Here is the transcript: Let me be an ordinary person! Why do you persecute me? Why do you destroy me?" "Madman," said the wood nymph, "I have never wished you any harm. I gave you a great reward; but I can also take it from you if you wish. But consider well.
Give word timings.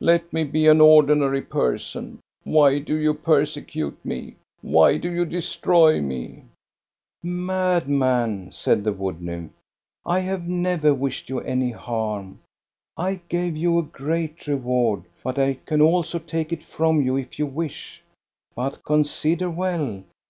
Let 0.00 0.34
me 0.34 0.44
be 0.44 0.66
an 0.66 0.82
ordinary 0.82 1.40
person! 1.40 2.18
Why 2.44 2.78
do 2.78 2.94
you 2.94 3.14
persecute 3.14 3.96
me? 4.04 4.34
Why 4.60 4.98
do 4.98 5.10
you 5.10 5.24
destroy 5.24 6.02
me?" 6.02 6.42
"Madman," 7.22 8.52
said 8.52 8.84
the 8.84 8.92
wood 8.92 9.22
nymph, 9.22 9.50
"I 10.04 10.18
have 10.18 10.46
never 10.46 10.92
wished 10.92 11.30
you 11.30 11.40
any 11.40 11.70
harm. 11.70 12.40
I 12.98 13.22
gave 13.30 13.56
you 13.56 13.78
a 13.78 13.82
great 13.82 14.46
reward; 14.46 15.04
but 15.24 15.38
I 15.38 15.54
can 15.64 15.80
also 15.80 16.18
take 16.18 16.52
it 16.52 16.62
from 16.64 17.00
you 17.00 17.16
if 17.16 17.38
you 17.38 17.46
wish. 17.46 18.02
But 18.54 18.84
consider 18.84 19.48
well. 19.48 20.04